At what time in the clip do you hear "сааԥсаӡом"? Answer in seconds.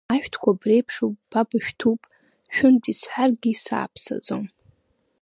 3.63-4.45